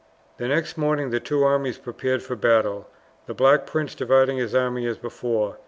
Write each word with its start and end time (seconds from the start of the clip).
The 0.37 0.47
next 0.47 0.79
morning 0.79 1.11
the 1.11 1.19
two 1.19 1.43
armies 1.43 1.77
prepared 1.77 2.23
for 2.23 2.35
battle, 2.35 2.87
the 3.27 3.35
Black 3.35 3.67
Prince 3.67 3.93
dividing 3.93 4.37
his 4.37 4.55
army 4.55 4.87
as 4.87 4.97
before. 4.97 5.57